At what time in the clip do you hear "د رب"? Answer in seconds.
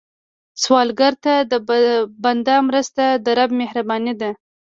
3.25-3.49